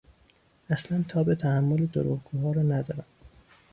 اصلا 0.69 1.03
تاب 1.07 1.33
تحمل 1.33 1.85
دروغگوها 1.87 2.51
را 2.51 2.61
ندارم. 2.61 3.05